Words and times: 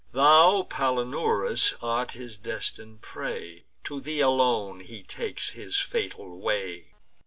Thou, 0.13 0.63
Palinurus, 0.63 1.75
art 1.79 2.13
his 2.13 2.35
destin'd 2.35 3.03
prey; 3.03 3.65
To 3.83 4.01
thee 4.01 4.19
alone 4.19 4.79
he 4.79 5.03
takes 5.03 5.49
his 5.49 5.77
fatal 5.77 6.39
way. 6.39 6.95